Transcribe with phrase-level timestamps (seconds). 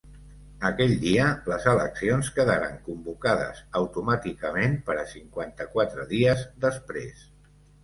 [0.69, 7.25] Aquell dia, les eleccions quedaran convocades automàticament per a cinquanta-quatre dies després.